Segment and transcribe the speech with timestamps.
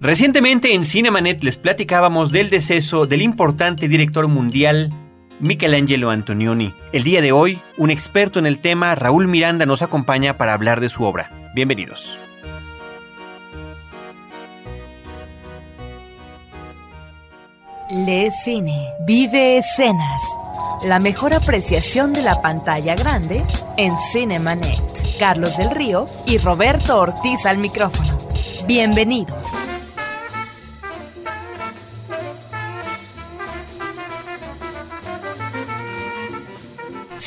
[0.00, 4.90] Recientemente en Cinemanet les platicábamos del deceso del importante director mundial
[5.40, 6.72] Michelangelo Antonioni.
[6.92, 10.80] El día de hoy, un experto en el tema, Raúl Miranda, nos acompaña para hablar
[10.80, 11.30] de su obra.
[11.52, 12.16] Bienvenidos.
[17.90, 20.22] Le Cine, vive escenas.
[20.84, 23.42] La mejor apreciación de la pantalla grande
[23.76, 25.18] en Cinemanet.
[25.18, 28.16] Carlos del Río y Roberto Ortiz al micrófono.
[28.68, 29.57] Bienvenidos.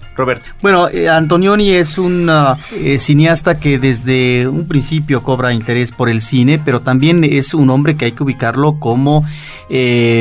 [0.61, 6.09] Bueno, eh, Antonioni es un uh, eh, cineasta que desde un principio cobra interés por
[6.09, 9.25] el cine, pero también es un hombre que hay que ubicarlo como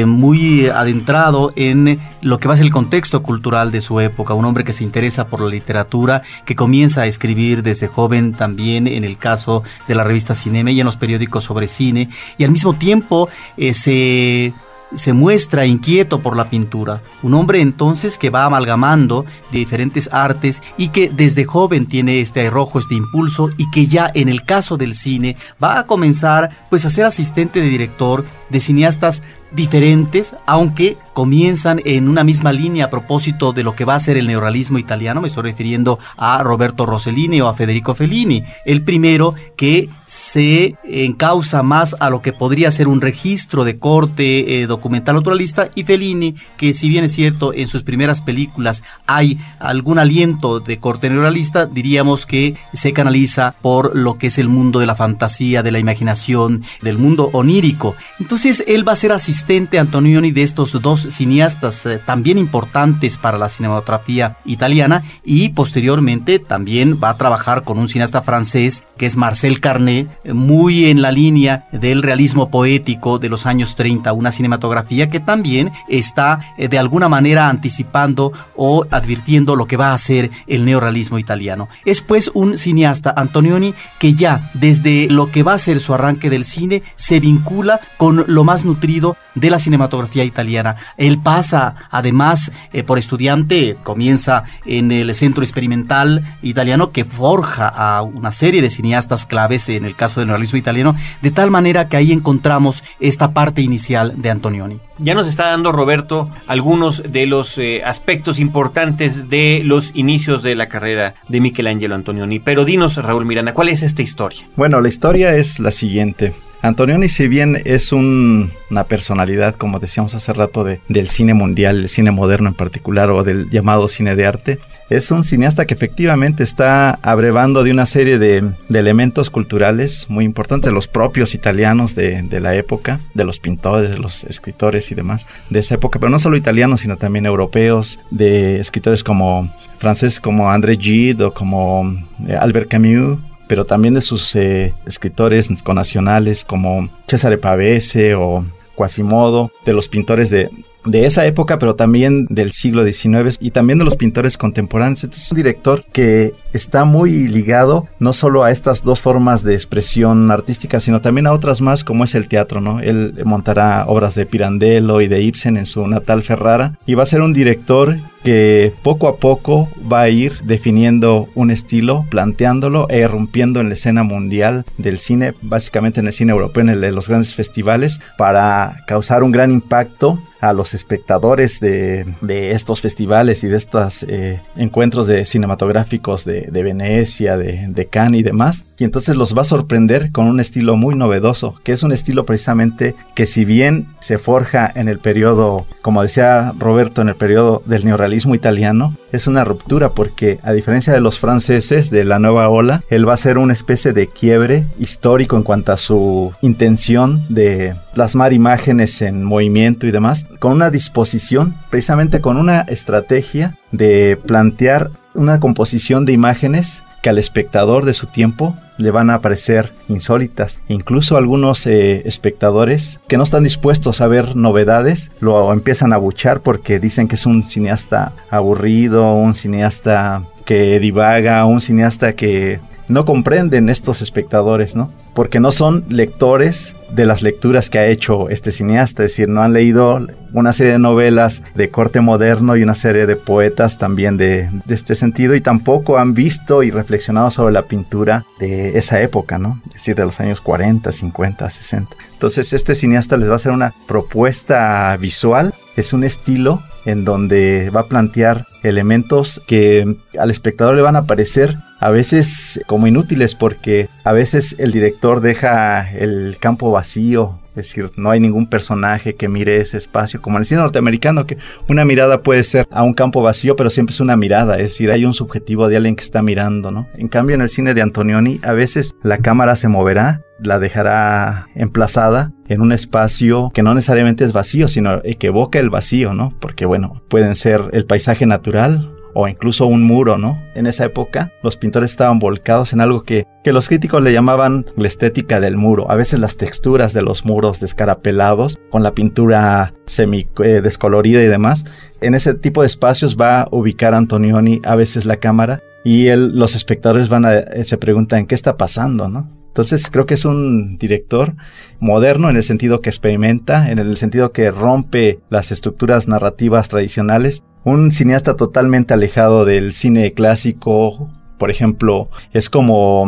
[0.06, 4.44] muy adentrado en lo que va a ser el contexto cultural de su época, un
[4.44, 9.04] hombre que se interesa por la literatura, que comienza a escribir desde joven también en
[9.04, 12.74] el caso de la revista Cinema y en los periódicos sobre cine, y al mismo
[12.74, 13.30] tiempo
[13.72, 14.52] se
[14.94, 17.02] se muestra inquieto por la pintura.
[17.22, 22.78] Un hombre entonces que va amalgamando diferentes artes y que desde joven tiene este arrojo,
[22.78, 26.90] este impulso y que ya en el caso del cine va a comenzar pues a
[26.90, 29.22] ser asistente de director de cineastas
[29.52, 34.16] diferentes, aunque comienzan en una misma línea a propósito de lo que va a ser
[34.16, 35.20] el neorrealismo italiano.
[35.20, 38.44] Me estoy refiriendo a Roberto Rossellini o a Federico Fellini.
[38.64, 44.62] El primero que se encausa más a lo que podría ser un registro de corte
[44.62, 49.38] eh, documental naturalista y Fellini, que si bien es cierto en sus primeras películas hay
[49.58, 54.78] algún aliento de corte neorrealista, diríamos que se canaliza por lo que es el mundo
[54.78, 57.96] de la fantasía, de la imaginación, del mundo onírico.
[58.20, 63.16] Entonces él va a ser asistente asistente Antonioni de estos dos cineastas eh, también importantes
[63.16, 69.06] para la cinematografía italiana y posteriormente también va a trabajar con un cineasta francés que
[69.06, 74.12] es Marcel Carnet, eh, muy en la línea del realismo poético de los años 30,
[74.12, 79.94] una cinematografía que también está eh, de alguna manera anticipando o advirtiendo lo que va
[79.94, 81.68] a ser el neorealismo italiano.
[81.84, 86.28] Es pues un cineasta Antonioni que ya desde lo que va a ser su arranque
[86.28, 90.76] del cine se vincula con lo más nutrido de la cinematografía italiana.
[90.96, 98.02] Él pasa, además, eh, por estudiante, comienza en el Centro Experimental Italiano que forja a
[98.02, 101.96] una serie de cineastas claves en el caso del realismo italiano, de tal manera que
[101.96, 104.80] ahí encontramos esta parte inicial de Antonioni.
[104.98, 110.56] Ya nos está dando Roberto algunos de los eh, aspectos importantes de los inicios de
[110.56, 114.40] la carrera de Michelangelo Antonioni, pero dinos Raúl Miranda, ¿cuál es esta historia?
[114.56, 116.34] Bueno, la historia es la siguiente.
[116.60, 122.10] Antonioni, si bien es una personalidad, como decíamos hace rato, del cine mundial, el cine
[122.10, 124.58] moderno en particular, o del llamado cine de arte,
[124.90, 130.70] es un cineasta que efectivamente está abrevando de una serie de, elementos culturales muy importantes,
[130.70, 135.28] de los propios italianos de, la época, de los pintores, de los escritores y demás
[135.50, 140.50] de esa época, pero no solo italianos, sino también europeos, de escritores como franceses como
[140.50, 141.94] André Gide o como
[142.26, 143.18] eh, Albert Camus,
[143.48, 148.44] pero también de sus eh, escritores connacionales como Cesare Pavese o
[148.76, 150.50] Quasimodo, de los pintores de,
[150.84, 155.04] de esa época, pero también del siglo XIX y también de los pintores contemporáneos.
[155.04, 159.54] Este es un director que está muy ligado no solo a estas dos formas de
[159.54, 162.80] expresión artística, sino también a otras más como es el teatro, ¿no?
[162.80, 167.06] Él montará obras de Pirandello y de Ibsen en su natal Ferrara y va a
[167.06, 167.96] ser un director
[168.28, 173.74] que poco a poco va a ir definiendo un estilo, planteándolo e irrumpiendo en la
[173.74, 178.00] escena mundial del cine, básicamente en el cine europeo, en el de los grandes festivales,
[178.18, 182.04] para causar un gran impacto a los espectadores de,
[182.52, 188.22] estos festivales y de estos eh, encuentros de cinematográficos de, Venecia, de, de, Cannes y
[188.22, 188.64] demás.
[188.78, 192.24] Y entonces los va a sorprender con un estilo muy novedoso, que es un estilo
[192.24, 197.62] precisamente que si bien se forja en el periodo, como decía Roberto, en el periodo
[197.64, 202.48] del neorrealismo italiano, es una ruptura porque a diferencia de los franceses de la nueva
[202.48, 207.24] ola, él va a ser una especie de quiebre histórico en cuanto a su intención
[207.28, 214.18] de plasmar imágenes en movimiento y demás, con una disposición, precisamente con una estrategia de
[214.26, 219.72] plantear una composición de imágenes que al espectador de su tiempo le van a parecer
[219.88, 220.60] insólitas.
[220.68, 226.40] Incluso algunos eh, espectadores que no están dispuestos a ver novedades lo empiezan a buchar
[226.40, 233.04] porque dicen que es un cineasta aburrido, un cineasta que divaga, un cineasta que no
[233.04, 234.90] comprenden estos espectadores, ¿no?
[235.14, 239.42] Porque no son lectores de las lecturas que ha hecho este cineasta, es decir, no
[239.42, 239.98] han leído
[240.32, 244.94] una serie de novelas de corte moderno y una serie de poetas también de, este
[244.94, 249.60] sentido y tampoco han visto y reflexionado sobre la pintura de esa época, ¿no?
[249.68, 251.96] Es decir, de los años 40, 50, 60.
[252.12, 257.70] Entonces este cineasta les va a hacer una propuesta visual, es un estilo en donde
[257.70, 263.36] va a plantear elementos que al espectador le van a parecer a veces como inútiles
[263.36, 269.14] porque a veces el director deja el campo vacío, es decir, no hay ningún personaje
[269.14, 271.38] que mire ese espacio, como en el cine norteamericano, que
[271.68, 274.90] una mirada puede ser a un campo vacío, pero siempre es una mirada, es decir,
[274.90, 276.88] hay un subjetivo de alguien que está mirando, ¿no?
[276.94, 281.48] En cambio, en el cine de Antonioni, a veces la cámara se moverá, la dejará
[281.54, 286.32] emplazada en un espacio que no necesariamente es vacío, sino que evoca el vacío, ¿no?
[286.40, 290.40] Porque, bueno, pueden ser el paisaje natural, o incluso un muro, ¿no?
[290.54, 294.66] En esa época los pintores estaban volcados en algo que, que los críticos le llamaban
[294.76, 295.90] la estética del muro.
[295.90, 301.26] A veces las texturas de los muros descarapelados, con la pintura semi eh, descolorida y
[301.26, 301.64] demás.
[302.00, 306.54] En ese tipo de espacios va a ubicar Antonioni a veces la cámara y los
[306.54, 309.28] espectadores van a, eh, se preguntan qué está pasando, ¿no?
[309.48, 311.34] Entonces creo que es un director
[311.80, 317.42] moderno en el sentido que experimenta, en el sentido que rompe las estructuras narrativas tradicionales
[317.64, 323.04] un cineasta totalmente alejado del cine clásico, por ejemplo, es como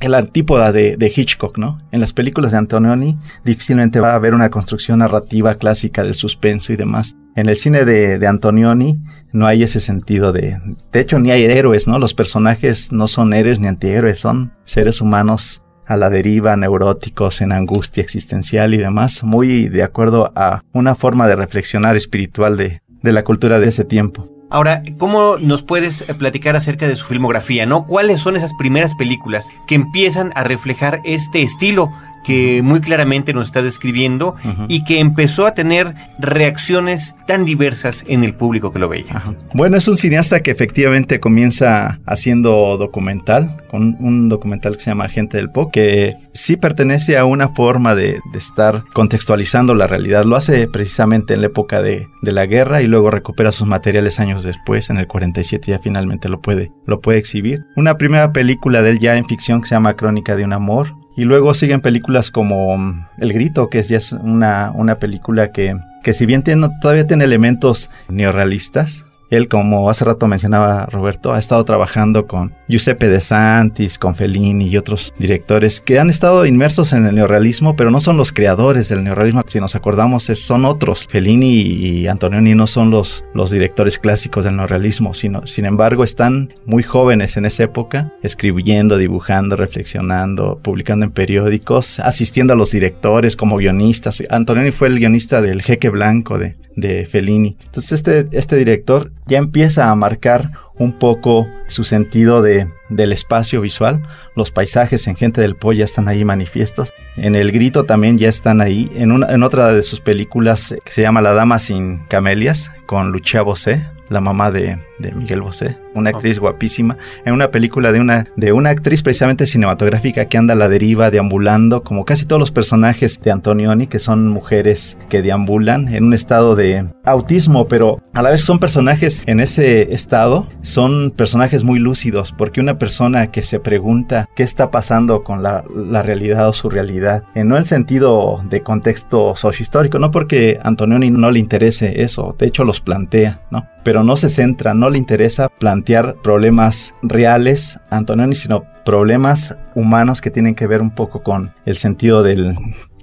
[0.00, 1.80] el antípoda de, Hitchcock, ¿no?
[1.90, 6.72] En las películas de Antonioni difícilmente va a haber una construcción narrativa clásica del suspenso
[6.72, 7.16] y demás.
[7.34, 9.00] En el cine de, Antonioni
[9.32, 10.58] no hay ese sentido de...
[10.92, 11.98] De hecho, ni hay héroes, ¿no?
[11.98, 17.52] Los personajes no son héroes ni antihéroes, son seres humanos a la deriva, neuróticos, en
[17.52, 23.12] angustia existencial y demás, muy de acuerdo a una forma de reflexionar espiritual de, de
[23.12, 24.28] la cultura de ese tiempo.
[24.50, 27.86] Ahora, ¿cómo nos puedes platicar acerca de su filmografía, no?
[27.86, 31.90] ¿Cuáles son esas primeras películas que empiezan a reflejar este estilo
[32.28, 34.36] que muy claramente nos está describiendo
[34.68, 39.24] y que empezó a tener reacciones tan diversas en el público que lo veía.
[39.54, 45.08] Bueno, es un cineasta que efectivamente comienza haciendo documental, con un documental que se llama
[45.08, 50.24] Gente del Po, que sí pertenece a una forma de, estar contextualizando la realidad.
[50.24, 54.20] Lo hace precisamente en la época de, de, la guerra y luego recupera sus materiales
[54.20, 57.64] años después, en el 47 ya finalmente lo puede, lo puede exhibir.
[57.74, 60.94] Una primera película de él ya en ficción que se llama Crónica de un Amor,
[61.18, 65.50] y luego siguen películas como mm, El Grito, que es ya es una, una película
[65.50, 71.32] que, que si bien tiene, todavía tiene elementos neorrealistas, él, como hace rato mencionaba Roberto,
[71.32, 76.46] ha estado trabajando con Giuseppe De Santis, con Fellini y otros directores que han estado
[76.46, 79.42] inmersos en el neorrealismo, pero no son los creadores del neorrealismo.
[79.46, 81.06] Si nos acordamos, son otros.
[81.08, 86.82] Fellini y Antonioni no son los, directores clásicos del neorrealismo, sino, sin embargo, están muy
[86.82, 93.56] jóvenes en esa época, escribiendo, dibujando, reflexionando, publicando en periódicos, asistiendo a los directores como
[93.56, 94.22] guionistas.
[94.28, 97.56] Antonioni fue el guionista del Jeque Blanco de, de Fellini.
[97.66, 103.60] Entonces este, este director ya empieza a marcar un poco su sentido de, del espacio
[103.60, 104.02] visual.
[104.36, 106.92] Los paisajes en Gente del Po ya están ahí manifiestos.
[107.16, 108.90] En El Grito también ya están ahí.
[108.94, 113.10] En, una, en otra de sus películas que se llama La Dama sin Camelias, con
[113.10, 118.00] Lucia Bosé, la mamá de, de Miguel Bosé, una actriz guapísima, en una película de
[118.00, 122.40] una, de una actriz precisamente cinematográfica que anda a la deriva, deambulando, como casi todos
[122.40, 128.02] los personajes de Antonioni, que son mujeres que deambulan en un estado de autismo, pero
[128.14, 133.30] a la vez son personajes en ese estado, son personajes muy lúcidos, porque una persona
[133.30, 137.56] que se pregunta qué está pasando con la, la realidad o su realidad, en no
[137.56, 142.80] el sentido de contexto sociohistórico, no porque Antonioni no le interese eso, de hecho los
[142.80, 143.66] plantea, ¿no?
[143.84, 145.87] Pero no se centra, no le interesa plantear
[146.22, 152.22] problemas reales, Antonioni, sino problemas humanos que tienen que ver un poco con el sentido
[152.22, 152.56] de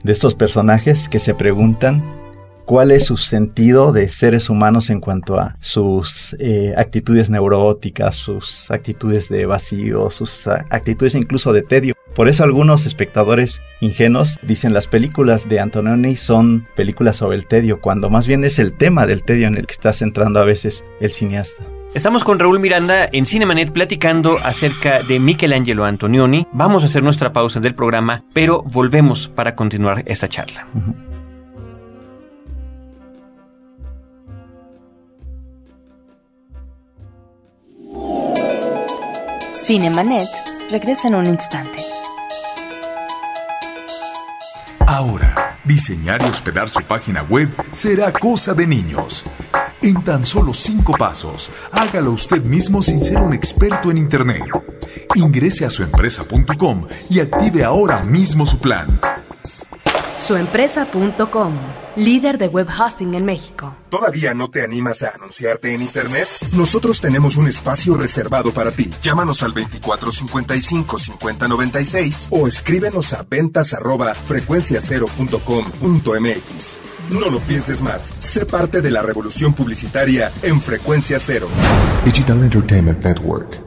[0.03, 2.03] estos personajes que se preguntan
[2.65, 8.69] cuál es su sentido de seres humanos en cuanto a sus eh, actitudes neuróticas, sus
[8.71, 11.93] actitudes de vacío, sus actitudes incluso de tedio.
[12.15, 17.81] Por eso algunos espectadores ingenuos dicen las películas de Antonioni son películas sobre el tedio,
[17.81, 20.83] cuando más bien es el tema del tedio en el que está centrando a veces
[21.01, 21.63] el cineasta.
[21.95, 26.45] Estamos con Raúl Miranda en Cinemanet platicando acerca de Michelangelo Antonioni.
[26.51, 30.67] Vamos a hacer nuestra pausa del programa, pero volvemos para continuar esta charla.
[30.73, 30.93] Uh -huh.
[39.55, 40.27] Cinemanet
[40.69, 41.79] regresa en un instante.
[44.85, 49.23] Ahora, diseñar y hospedar su página web será cosa de niños.
[49.85, 54.49] En tan solo cinco pasos, hágalo usted mismo sin ser un experto en Internet.
[55.13, 58.99] Ingrese a suempresa.com y active ahora mismo su plan.
[60.17, 61.53] Suempresa.com,
[61.97, 63.75] líder de web hosting en México.
[63.91, 66.27] ¿Todavía no te animas a anunciarte en Internet?
[66.53, 68.89] Nosotros tenemos un espacio reservado para ti.
[69.03, 76.84] Llámanos al 2455-5096 o escríbenos a ventas arroba frecuenciacero.com.mx.
[77.09, 78.01] No lo pienses más.
[78.19, 81.47] Sé parte de la revolución publicitaria en Frecuencia Cero.
[82.03, 83.61] Digital Entertainment Network.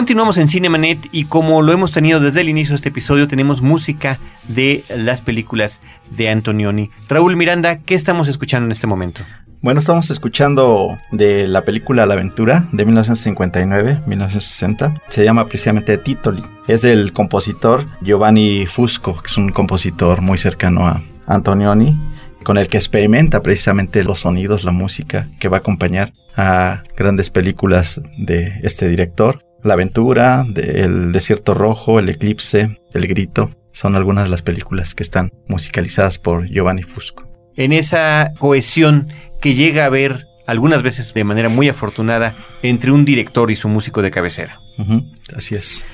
[0.00, 3.60] Continuamos en Cinemanet y como lo hemos tenido desde el inicio de este episodio, tenemos
[3.60, 6.88] música de las películas de Antonioni.
[7.06, 9.20] Raúl Miranda, ¿qué estamos escuchando en este momento?
[9.60, 15.02] Bueno, estamos escuchando de la película La Aventura de 1959-1960.
[15.10, 16.44] Se llama precisamente Titoli.
[16.66, 21.94] Es del compositor Giovanni Fusco, que es un compositor muy cercano a Antonioni
[22.42, 27.28] con el que experimenta precisamente los sonidos, la música que va a acompañar a grandes
[27.28, 29.44] películas de este director.
[29.62, 35.02] La aventura, El desierto rojo, El eclipse, El grito, son algunas de las películas que
[35.02, 37.24] están musicalizadas por Giovanni Fusco.
[37.56, 39.08] En esa cohesión
[39.40, 43.68] que llega a haber algunas veces de manera muy afortunada entre un director y su
[43.68, 44.58] músico de cabecera.
[44.78, 45.84] Uh -huh, así es.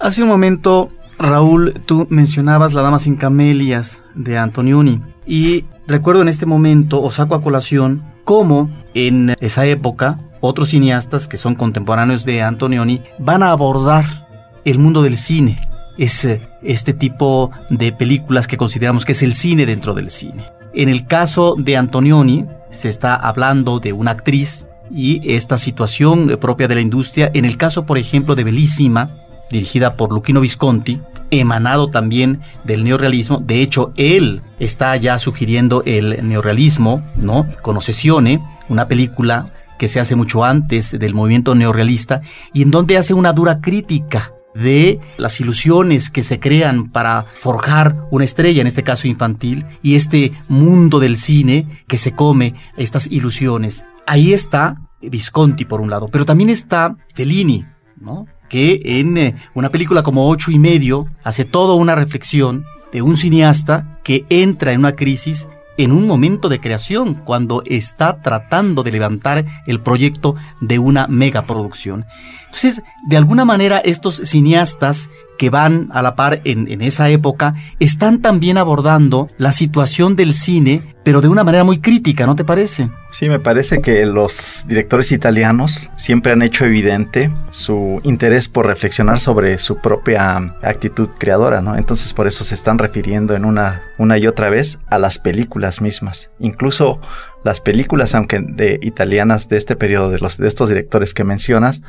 [0.00, 6.28] Hace un momento, Raúl, tú mencionabas La Dama sin Camelias de Antonioni y recuerdo en
[6.28, 12.24] este momento, o saco a colación, cómo en esa época otros cineastas que son contemporáneos
[12.24, 14.26] de Antonioni van a abordar
[14.64, 15.60] el mundo del cine.
[15.96, 16.28] Es
[16.62, 20.44] este tipo de películas que consideramos que es el cine dentro del cine.
[20.74, 26.68] En el caso de Antonioni se está hablando de una actriz y esta situación propia
[26.68, 27.30] de la industria.
[27.32, 29.10] En el caso, por ejemplo, de Bellísima,
[29.50, 33.38] dirigida por Luchino Visconti, emanado también del neorrealismo.
[33.38, 37.46] De hecho, él está ya sugiriendo el neorrealismo, ¿no?
[37.62, 42.96] Con Ossessione, una película que se hace mucho antes del movimiento neorrealista y en donde
[42.96, 48.66] hace una dura crítica de las ilusiones que se crean para forjar una estrella, en
[48.66, 53.84] este caso infantil, y este mundo del cine que se come estas ilusiones.
[54.06, 57.66] Ahí está Visconti por un lado, pero también está Fellini,
[58.00, 58.26] ¿no?
[58.48, 63.16] que en eh, una película como Ocho y medio hace toda una reflexión de un
[63.16, 68.92] cineasta que entra en una crisis en un momento de creación, cuando está tratando de
[68.92, 72.06] levantar el proyecto de una megaproducción.
[72.46, 77.54] Entonces, de alguna manera, estos cineastas que van a la par en, en, esa época
[77.80, 82.44] están también abordando la situación del cine, pero de una manera muy crítica, ¿no te
[82.44, 82.90] parece?
[83.10, 89.20] Sí, me parece que los directores italianos siempre han hecho evidente su interés por reflexionar
[89.20, 91.76] sobre su propia actitud creadora, ¿no?
[91.76, 95.82] Entonces por eso se están refiriendo en una, una y otra vez a las películas
[95.82, 96.30] mismas.
[96.38, 97.00] Incluso
[97.44, 101.82] las películas, aunque de italianas de este periodo, de, los, de estos directores que mencionas,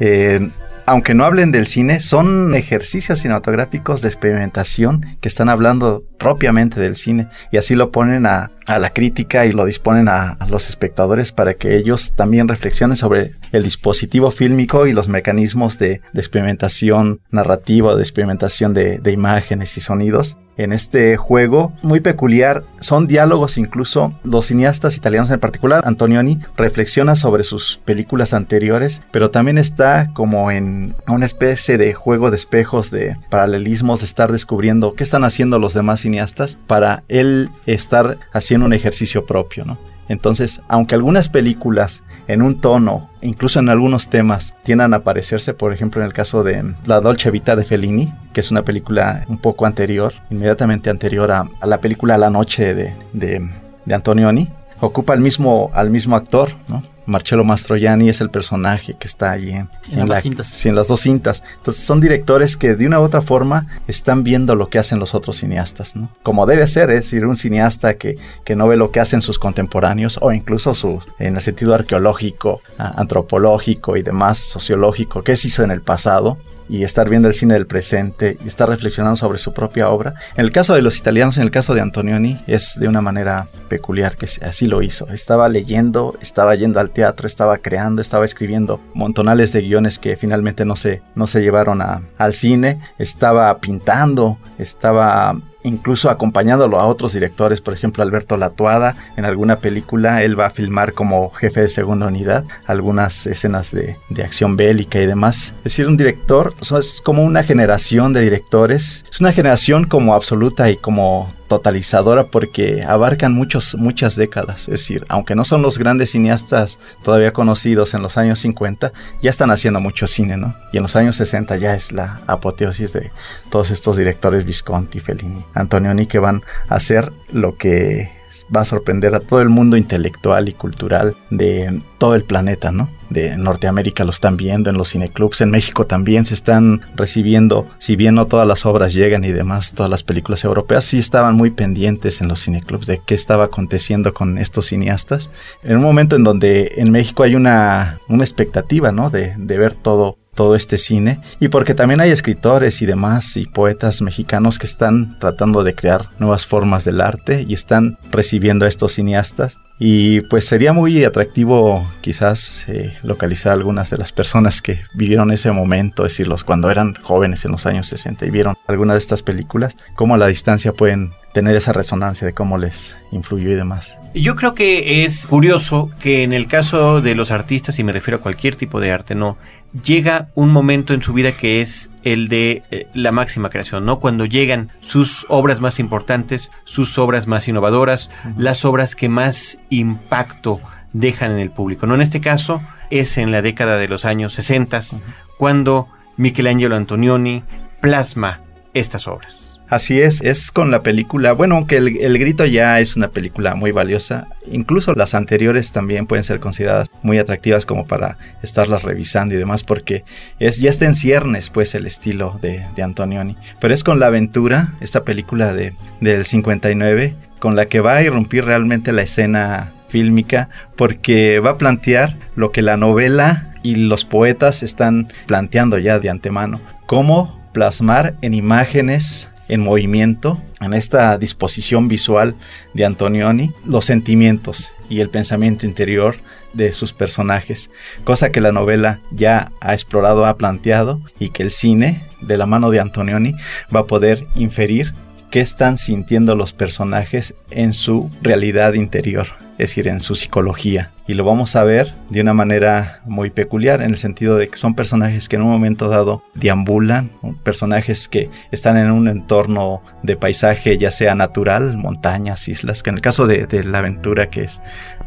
[0.00, 0.50] eh,
[0.86, 6.94] aunque no hablen del cine, son ejercicios cinematográficos de experimentación que están hablando propiamente del
[6.94, 11.32] cine y así lo ponen a, a la crítica y lo disponen a, los espectadores
[11.32, 17.20] para que ellos también reflexionen sobre el dispositivo fílmico y los mecanismos de, de experimentación
[17.30, 22.64] narrativa, de experimentación de, de imágenes y sonidos en este juego muy peculiar.
[22.80, 24.14] Son diálogos incluso.
[24.24, 30.50] Los cineastas italianos en particular, Antonioni, reflexiona sobre sus películas anteriores, pero también está como
[30.50, 35.58] en una especie de juego de espejos, de paralelismos, de estar descubriendo qué están haciendo
[35.58, 39.78] los demás cineastas para él estar haciendo un ejercicio propio, ¿no?
[40.08, 45.72] Entonces, aunque algunas películas en un tono, incluso en algunos temas, tiendan a parecerse, por
[45.72, 49.38] ejemplo, en el caso de La Dolce Vita de Fellini, que es una película un
[49.38, 53.48] poco anterior, inmediatamente anterior a, a la película La Noche de, de,
[53.84, 54.48] de Antonioni,
[54.80, 56.82] ocupa al mismo, al mismo actor, ¿no?
[57.06, 60.48] Marcello Mastroianni es el personaje que está ahí en, en, en las cintas.
[60.48, 61.42] Sí, en las dos cintas.
[61.56, 65.14] Entonces son directores que de una u otra forma están viendo lo que hacen los
[65.14, 66.10] otros cineastas, ¿no?
[66.22, 69.38] Como debe ser, es decir, un cineasta que, que no ve lo que hacen sus
[69.38, 75.62] contemporáneos o incluso su, en el sentido arqueológico, antropológico y demás, sociológico, qué se hizo
[75.62, 76.38] en el pasado,
[76.68, 80.14] y estar viendo el cine del presente y estar reflexionando sobre su propia obra.
[80.36, 83.48] En el caso de los italianos, en el caso de Antonioni, es de una manera
[83.68, 85.08] peculiar que así lo hizo.
[85.08, 90.64] Estaba leyendo, estaba yendo al teatro, estaba creando, estaba escribiendo montonales de guiones que finalmente
[90.64, 97.12] no se, no se llevaron a, al cine, estaba pintando, estaba incluso acompañándolo a otros
[97.12, 101.68] directores, por ejemplo Alberto Latuada, en alguna película él va a filmar como jefe de
[101.68, 105.54] segunda unidad algunas escenas de, de acción bélica y demás.
[105.58, 110.70] Es decir, un director es como una generación de directores, es una generación como absoluta
[110.70, 114.62] y como totalizadora porque abarcan muchos, muchas décadas.
[114.62, 119.30] Es decir, aunque no son los grandes cineastas todavía conocidos en los años 50, ya
[119.30, 120.54] están haciendo mucho cine, ¿no?
[120.72, 123.10] Y en los años 60 ya es la apoteosis de
[123.50, 128.15] todos estos directores Visconti, Fellini, Antonioni que van a hacer lo que
[128.54, 132.90] va a sorprender a todo el mundo intelectual y cultural de todo el planeta, ¿no?
[133.10, 137.94] De Norteamérica lo están viendo en los cineclubs, en México también se están recibiendo, si
[137.94, 141.50] bien no todas las obras llegan y demás, todas las películas europeas sí estaban muy
[141.50, 145.30] pendientes en los cineclubs de qué estaba aconteciendo con estos cineastas.
[145.62, 149.10] En un momento en donde en México hay una, una expectativa, ¿no?
[149.10, 153.46] De, de ver todo todo este cine y porque también hay escritores y demás y
[153.46, 158.68] poetas mexicanos que están tratando de crear nuevas formas del arte y están recibiendo a
[158.68, 164.80] estos cineastas y pues sería muy atractivo quizás eh, localizar algunas de las personas que
[164.94, 168.54] vivieron ese momento, es decir, los cuando eran jóvenes en los años 60 y vieron
[168.66, 172.96] alguna de estas películas, cómo a la distancia pueden tener esa resonancia de cómo les
[173.12, 173.94] influyó y demás.
[174.14, 178.16] Yo creo que es curioso que en el caso de los artistas, y me refiero
[178.16, 179.36] a cualquier tipo de arte, no,
[179.84, 183.98] llega un momento en su vida que es el de eh, la máxima creación, ¿no?
[183.98, 188.34] Cuando llegan sus obras más importantes, sus obras más innovadoras, uh -huh.
[188.38, 190.60] las obras que más impacto
[190.92, 191.96] dejan en el público, ¿no?
[191.96, 195.00] En este caso es en la década de los años 60 uh -huh.
[195.36, 197.42] cuando Michelangelo Antonioni
[197.80, 198.40] plasma
[198.72, 199.45] estas obras.
[199.68, 203.56] Así es, es con la película, bueno, aunque el, el, grito ya es una película
[203.56, 209.34] muy valiosa, incluso las anteriores también pueden ser consideradas muy atractivas como para estarlas revisando
[209.34, 210.04] y demás, porque
[210.38, 213.36] es ya está en ciernes pues el estilo de, de Antonioni.
[213.60, 218.02] Pero es con La Aventura, esta película de, del 59, con la que va a
[218.02, 224.04] irrumpir realmente la escena fílmica, porque va a plantear lo que la novela y los
[224.04, 231.88] poetas están planteando ya de antemano, cómo plasmar en imágenes en movimiento, en esta disposición
[231.88, 232.34] visual
[232.74, 236.16] de Antonioni, los sentimientos y el pensamiento interior
[236.52, 237.70] de sus personajes,
[238.04, 242.46] cosa que la novela ya ha explorado, ha planteado y que el cine, de la
[242.46, 243.34] mano de Antonioni,
[243.74, 244.94] va a poder inferir
[245.30, 250.92] qué están sintiendo los personajes en su realidad interior, es decir, en su psicología.
[251.06, 254.56] Y lo vamos a ver de una manera muy peculiar, en el sentido de que
[254.56, 257.10] son personajes que en un momento dado deambulan,
[257.42, 262.96] personajes que están en un entorno de paisaje ya sea natural, montañas, islas, que en
[262.96, 264.60] el caso de, de la aventura que es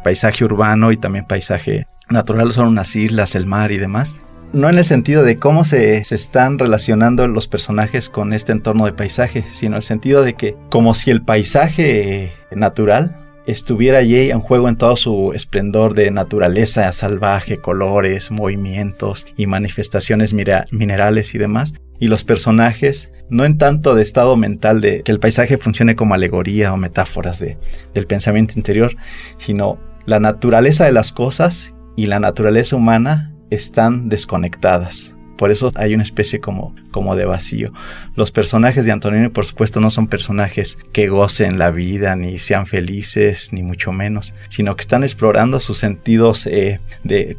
[0.03, 4.15] paisaje urbano y también paisaje natural son unas islas, el mar y demás
[4.53, 8.85] no en el sentido de cómo se, se, están relacionando los personajes con este entorno
[8.85, 14.29] de paisaje, sino en el sentido de que como si el paisaje natural estuviera allí
[14.31, 21.37] en juego en todo su esplendor de naturaleza salvaje, colores, movimientos y manifestaciones minerales y
[21.37, 25.95] demás, y los personajes no en tanto de estado mental de que el paisaje funcione
[25.95, 27.57] como alegoría o metáforas de,
[27.93, 28.95] del pensamiento interior,
[29.37, 35.13] sino la naturaleza de las cosas y la naturaleza humana están desconectadas.
[35.39, 37.71] Por eso hay una especie como, como de vacío.
[38.13, 42.67] Los personajes de Antonio, por supuesto, no son personajes que gocen la vida, ni sean
[42.67, 46.81] felices, ni mucho menos, sino que están explorando sus sentidos eh,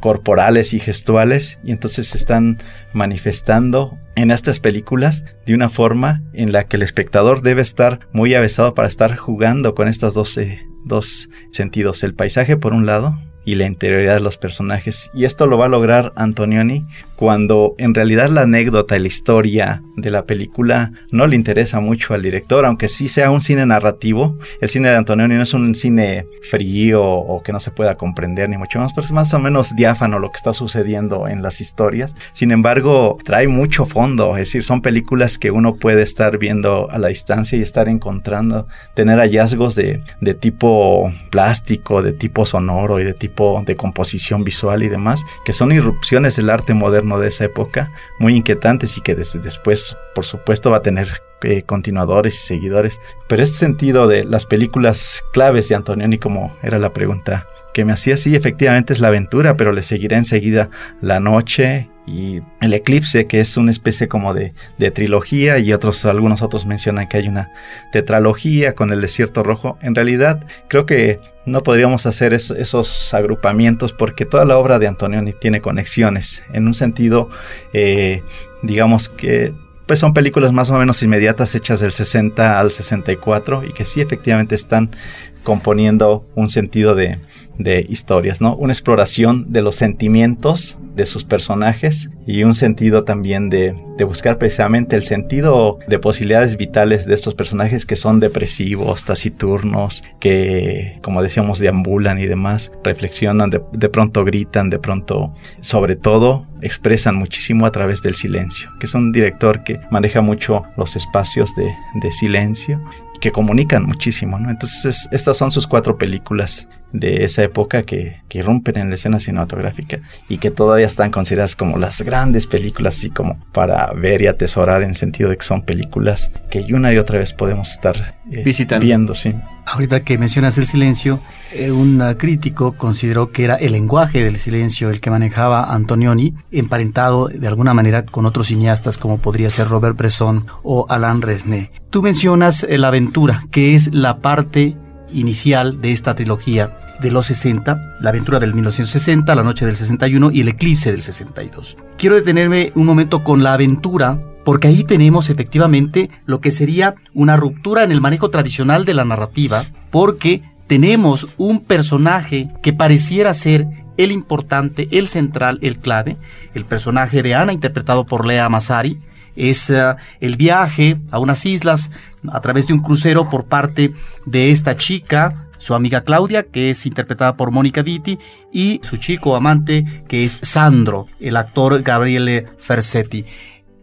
[0.00, 2.62] corporales y gestuales, y entonces se están
[2.94, 8.34] manifestando en estas películas de una forma en la que el espectador debe estar muy
[8.34, 12.02] avesado para estar jugando con estos eh, dos sentidos.
[12.02, 15.10] El paisaje, por un lado, y la interioridad de los personajes.
[15.14, 16.86] Y esto lo va a lograr Antonioni
[17.20, 22.22] cuando en realidad la anécdota la historia de la película no le interesa mucho al
[22.22, 24.38] director, aunque sí sea un cine narrativo.
[24.62, 28.48] El cine de Antonioni no es un cine frío o que no se pueda comprender
[28.48, 31.60] ni mucho más, pero es más o menos diáfano lo que está sucediendo en las
[31.60, 32.14] historias.
[32.32, 36.96] Sin embargo, trae mucho fondo, es decir, son películas que uno puede estar viendo a
[36.96, 43.04] la distancia y estar encontrando, tener hallazgos de, de tipo plástico, de tipo sonoro y
[43.04, 47.44] de tipo de composición visual y demás, que son irrupciones del arte moderno de esa
[47.44, 53.00] época, muy inquietantes y que después, por supuesto, va a tener eh, continuadores y seguidores.
[53.26, 57.92] Pero este sentido de las películas claves de Antonioni, como era la pregunta que me
[57.92, 60.70] hacía, sí, efectivamente es la aventura, pero le seguirá enseguida
[61.00, 66.04] La Noche y El Eclipse, que es una especie como de, de, trilogía, y otros,
[66.04, 67.52] algunos otros mencionan que hay una
[67.92, 69.78] tetralogía con El Desierto Rojo.
[69.80, 75.32] En realidad, creo que no podríamos hacer esos agrupamientos porque toda la obra de Antonioni
[75.32, 76.42] tiene conexiones.
[76.52, 77.30] En un sentido,
[77.72, 78.22] eh,
[78.62, 79.52] digamos que
[79.86, 84.00] pues son películas más o menos inmediatas hechas del 60 al 64 y que sí
[84.00, 84.94] efectivamente están
[85.42, 87.18] componiendo un sentido de,
[87.58, 88.56] de historias, ¿no?
[88.56, 94.38] Una exploración de los sentimientos de sus personajes y un sentido también de, de, buscar
[94.38, 101.22] precisamente el sentido de posibilidades vitales de estos personajes que son depresivos, taciturnos, que como
[101.22, 107.66] decíamos deambulan y demás, reflexionan, de, de pronto gritan, de pronto, sobre todo, expresan muchísimo
[107.66, 111.72] a través del silencio, que es un director que maneja mucho los espacios de,
[112.02, 112.80] de silencio
[113.20, 114.50] que comunican muchísimo, ¿no?
[114.50, 119.18] Entonces, estas son sus cuatro películas de esa época que, que irrumpen en la escena
[119.18, 124.26] cinematográfica y que todavía están consideradas como las grandes películas, así como para ver y
[124.26, 128.16] atesorar en el sentido de que son películas que una y otra vez podemos estar
[128.30, 128.84] eh, Visitando.
[128.84, 129.34] viendo, sí.
[129.66, 131.20] Ahorita que mencionas el silencio,
[131.52, 137.28] eh, un crítico consideró que era el lenguaje del silencio el que manejaba Antonioni, emparentado
[137.28, 141.68] de alguna manera con otros cineastas como podría ser Robert Bresson o Alain Resnais.
[141.90, 144.76] Tú mencionas eh, la aventura, que es la parte
[145.12, 150.30] inicial de esta trilogía de los 60, la aventura del 1960, la noche del 61
[150.32, 151.76] y el eclipse del 62.
[151.96, 157.36] Quiero detenerme un momento con la aventura porque ahí tenemos efectivamente lo que sería una
[157.36, 163.66] ruptura en el manejo tradicional de la narrativa, porque tenemos un personaje que pareciera ser
[163.96, 166.16] el importante, el central, el clave,
[166.54, 168.98] el personaje de Ana interpretado por Lea Masari,
[169.36, 171.90] es uh, el viaje a unas islas
[172.28, 173.92] a través de un crucero por parte
[174.26, 178.18] de esta chica, su amiga Claudia, que es interpretada por Mónica Vitti,
[178.52, 183.24] y su chico amante, que es Sandro, el actor Gabriele Fersetti.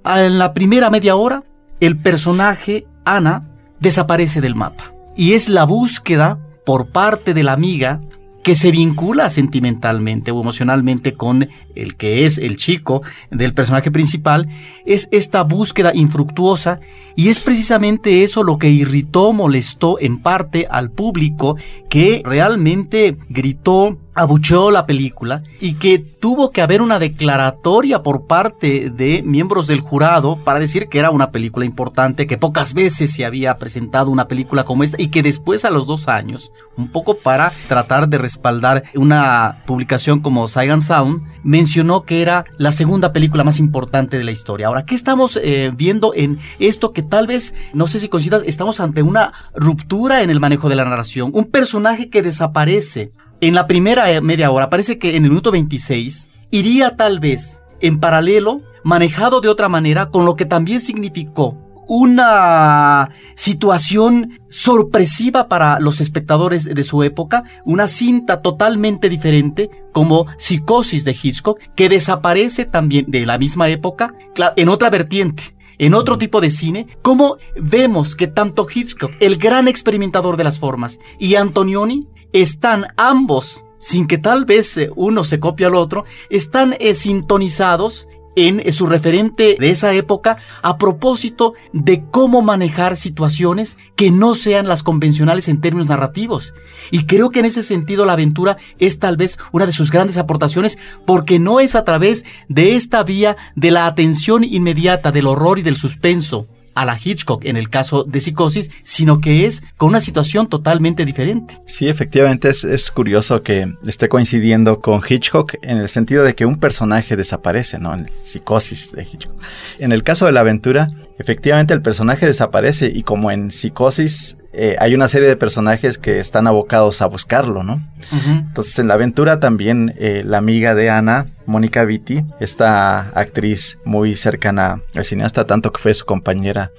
[0.06, 1.43] En la primera media hora,
[1.80, 3.47] el personaje Ana
[3.80, 4.93] desaparece del mapa.
[5.15, 8.02] Y es la búsqueda por parte de la amiga
[8.47, 14.47] que se vincula sentimentalmente o emocionalmente con el que es el chico del personaje principal,
[14.86, 16.79] es esta búsqueda infructuosa
[17.17, 21.57] y es precisamente eso lo que irritó, molestó en parte al público
[21.89, 28.89] que realmente gritó abucheó la película y que tuvo que haber una declaratoria por parte
[28.89, 33.25] de miembros del jurado para decir que era una película importante, que pocas veces se
[33.25, 37.17] había presentado una película como esta y que después a los dos años, un poco
[37.17, 43.43] para tratar de respaldar una publicación como Saigon Sound, mencionó que era la segunda película
[43.43, 44.67] más importante de la historia.
[44.67, 48.80] Ahora, ¿qué estamos eh, viendo en esto que tal vez, no sé si coincidas, estamos
[48.80, 51.30] ante una ruptura en el manejo de la narración?
[51.36, 55.52] Un personaje que desaparece en la primera eh, media hora, parece que en el minuto
[55.52, 61.58] 26, iría tal vez en paralelo, manejado de otra manera, con lo que también significó
[61.88, 71.06] una situación sorpresiva para los espectadores de su época, una cinta totalmente diferente como Psicosis
[71.06, 74.13] de Hitchcock, que desaparece también de la misma época
[74.56, 75.56] en otra vertiente.
[75.80, 80.58] En otro tipo de cine, como vemos que tanto Hitchcock, el gran experimentador de las
[80.58, 86.05] formas, y Antonioni están ambos, sin que tal vez eh, uno se copie al otro,
[86.29, 92.95] están eh, sintonizados en eh, su referente de esa época a propósito de cómo manejar
[92.95, 96.53] situaciones que no sean las convencionales en términos narrativos.
[96.91, 100.17] Y creo que en ese sentido la aventura es tal vez una de sus grandes
[100.17, 105.57] aportaciones porque no es a través de esta vía de la atención inmediata del horror
[105.57, 109.89] y del suspenso a la Hitchcock en el caso de psicosis, sino que es con
[109.89, 111.59] una situación totalmente diferente.
[111.65, 116.59] Sí, efectivamente es, curioso que esté coincidiendo con Hitchcock en el sentido de que un
[116.59, 117.93] personaje desaparece, ¿no?
[117.93, 119.35] En psicosis de Hitchcock.
[119.79, 120.87] En el caso de la aventura,
[121.19, 126.19] efectivamente el personaje desaparece y como en psicosis eh, hay una serie de personajes que
[126.19, 127.87] están abocados a buscarlo, ¿no?
[128.11, 134.15] Entonces en la aventura también eh, la amiga de Ana, Mónica Vitti, esta actriz muy
[134.15, 136.71] cercana al cineasta, tanto que fue su compañera,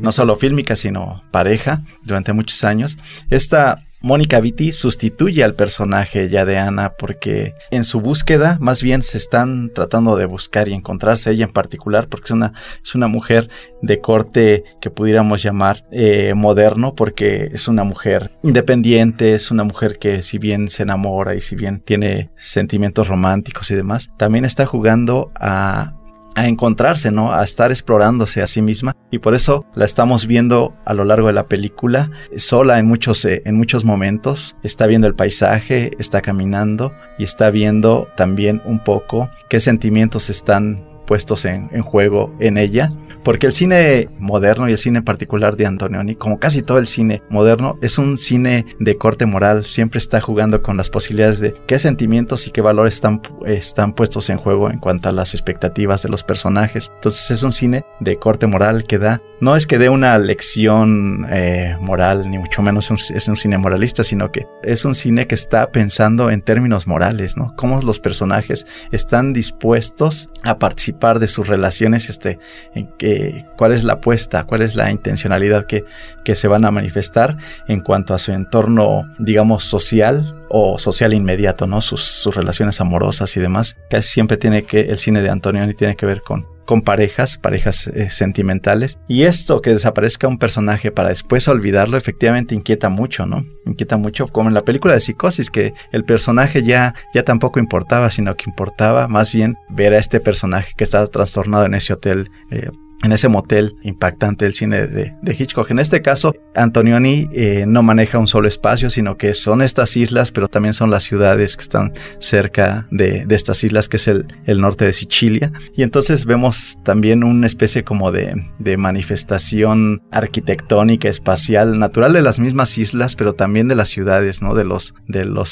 [0.00, 2.98] no solo fílmica, sino pareja durante muchos años.
[3.30, 9.02] Esta Mónica Vitti sustituye al personaje ya de Ana porque en su búsqueda más bien
[9.02, 12.52] se están tratando de buscar y encontrarse ella en particular porque es una,
[12.84, 13.48] es una mujer
[13.80, 19.98] de corte que pudiéramos llamar eh, moderno porque es una mujer independiente, es una mujer
[19.98, 24.66] que si bien se enamora y si bien tiene sentimientos románticos y demás, también está
[24.66, 25.94] jugando a
[26.34, 27.32] a encontrarse, ¿no?
[27.32, 31.28] A estar explorándose a sí misma y por eso la estamos viendo a lo largo
[31.28, 36.20] de la película sola en muchos eh, en muchos momentos, está viendo el paisaje, está
[36.20, 42.88] caminando y está viendo también un poco qué sentimientos están puestos en, juego en ella,
[43.22, 47.22] porque el cine moderno y el cine particular de Antonioni, como casi todo el cine
[47.30, 51.78] moderno, es un cine de corte moral, siempre está jugando con las posibilidades de qué
[51.78, 56.10] sentimientos y qué valores están, están puestos en juego en cuanto a las expectativas de
[56.10, 56.90] los personajes.
[56.96, 61.26] Entonces es un cine de corte moral que da, no es que dé una lección
[61.30, 65.34] eh, moral, ni mucho menos es un cine moralista, sino que es un cine que
[65.34, 67.54] está pensando en términos morales, ¿no?
[67.54, 72.38] Cómo los personajes están dispuestos a participar de sus relaciones, este,
[72.74, 75.84] en que, cuál es la apuesta, cuál es la intencionalidad que,
[76.24, 77.36] que se van a manifestar
[77.68, 81.82] en cuanto a su entorno, digamos, social o social inmediato, ¿no?
[81.82, 83.76] Sus, sus relaciones amorosas y demás.
[83.90, 87.86] Casi siempre tiene que, el cine de Antonioni tiene que ver con, con parejas, parejas
[87.88, 88.98] eh, sentimentales.
[89.08, 93.44] Y esto que desaparezca un personaje para después olvidarlo, efectivamente inquieta mucho, ¿no?
[93.66, 98.10] Inquieta mucho, como en la película de Psicosis, que el personaje ya, ya tampoco importaba,
[98.10, 102.30] sino que importaba más bien ver a este personaje que estaba trastornado en ese hotel
[102.50, 102.70] eh,
[103.02, 105.70] en ese motel impactante del cine de, Hitchcock.
[105.70, 110.30] En este caso, Antonioni eh, no maneja un solo espacio, sino que son estas islas,
[110.30, 114.26] pero también son las ciudades que están cerca de, estas islas, que es el,
[114.60, 115.52] norte de Sicilia.
[115.74, 118.34] Y entonces vemos también una especie como de,
[118.78, 124.54] manifestación arquitectónica, espacial, natural de las mismas islas, pero también de las ciudades, ¿no?
[124.54, 124.94] De los,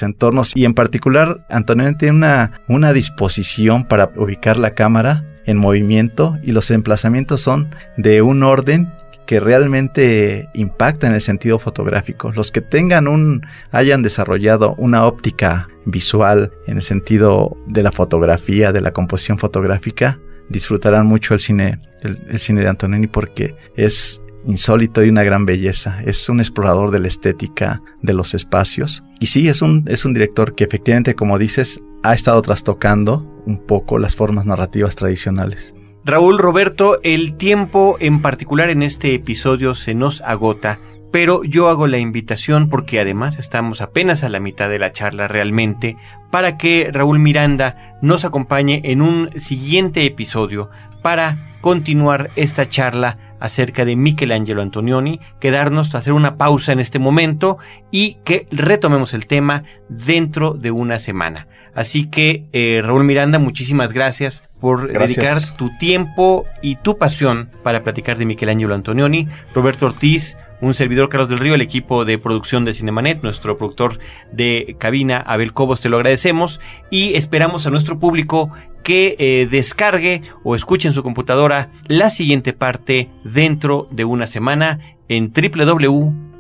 [0.02, 0.52] entornos.
[0.54, 6.52] Y en particular, Antonioni tiene una, una disposición para ubicar la cámara en movimiento y
[6.52, 8.92] los emplazamientos son de un orden
[9.26, 12.32] que realmente impacta en el sentido fotográfico.
[12.32, 18.72] Los que tengan un hayan desarrollado una óptica visual en el sentido de la fotografía,
[18.72, 25.04] de la composición fotográfica, disfrutarán mucho el cine el, cine de Antonini porque es insólito
[25.04, 26.02] y una gran belleza.
[26.04, 29.02] Es un explorador de la estética de los espacios.
[29.20, 33.58] Y sí, es un, es un director que efectivamente, como dices, ha estado trastocando un
[33.58, 35.74] poco las formas narrativas tradicionales.
[36.04, 40.80] Raúl Roberto, el tiempo en particular en este episodio se nos agota,
[41.12, 45.28] pero yo hago la invitación porque además estamos apenas a la mitad de la charla
[45.28, 45.96] realmente
[46.32, 50.70] para que Raúl Miranda nos acompañe en un siguiente episodio
[51.02, 57.58] para continuar esta charla acerca de Michelangelo Antonioni, quedarnos, hacer una pausa en este momento
[57.90, 61.48] y que retomemos el tema dentro de una semana.
[61.74, 67.82] Así que, eh, Raúl Miranda, muchísimas gracias por dedicar tu tiempo y tu pasión para
[67.82, 69.26] platicar de Michelangelo Antonioni.
[69.52, 73.98] Roberto Ortiz, un servidor Carlos del Río, el equipo de producción de Cinemanet, nuestro productor
[74.32, 78.50] de cabina Abel Cobos, te lo agradecemos y esperamos a nuestro público
[78.84, 84.78] que eh, descargue o escuche en su computadora la siguiente parte dentro de una semana
[85.08, 86.32] en www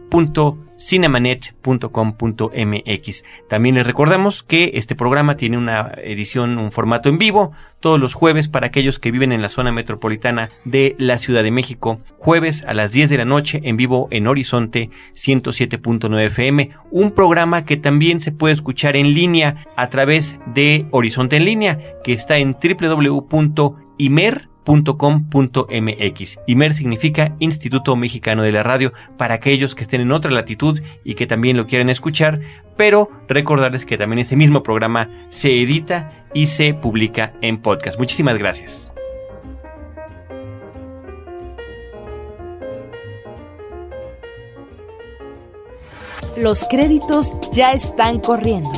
[0.82, 3.24] cinemanet.com.mx.
[3.48, 8.14] También les recordamos que este programa tiene una edición, un formato en vivo, todos los
[8.14, 12.64] jueves para aquellos que viven en la zona metropolitana de la Ciudad de México, jueves
[12.64, 17.76] a las 10 de la noche en vivo en Horizonte 107.9 FM, un programa que
[17.76, 22.56] también se puede escuchar en línea a través de Horizonte en línea, que está en
[22.56, 26.38] www.imer .com.mx.
[26.46, 31.14] IMER significa Instituto Mexicano de la Radio para aquellos que estén en otra latitud y
[31.14, 32.40] que también lo quieren escuchar,
[32.76, 37.98] pero recordarles que también ese mismo programa se edita y se publica en podcast.
[37.98, 38.92] Muchísimas gracias.
[46.36, 48.70] Los créditos ya están corriendo.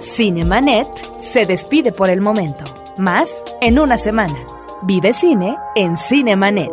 [0.00, 0.88] Cinemanet
[1.20, 2.64] se despide por el momento.
[2.98, 4.57] Más en una semana.
[4.82, 6.70] Vive cine en Cinemanet.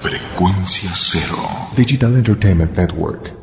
[0.00, 1.36] Frecuencia cero.
[1.76, 3.41] Digital Entertainment Network.